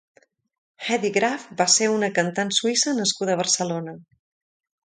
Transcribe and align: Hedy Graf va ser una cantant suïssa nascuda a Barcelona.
Hedy 0.85 1.11
Graf 1.17 1.43
va 1.59 1.69
ser 1.75 1.91
una 1.97 2.11
cantant 2.17 2.55
suïssa 2.61 2.97
nascuda 3.03 3.37
a 3.37 3.41
Barcelona. 3.43 3.99